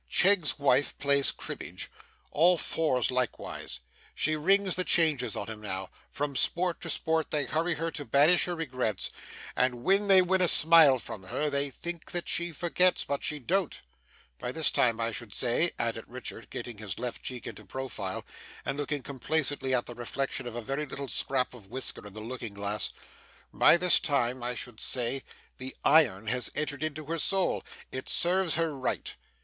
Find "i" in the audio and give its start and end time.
14.99-15.11, 24.41-24.55